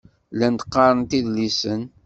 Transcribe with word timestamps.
Llant 0.35 0.61
qqarent 0.67 1.11
idlisen. 1.19 1.81